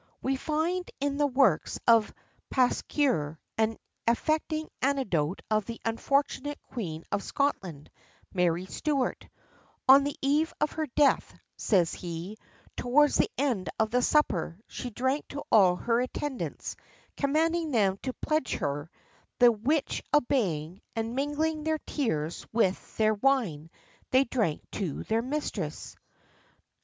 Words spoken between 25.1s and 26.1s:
mistress."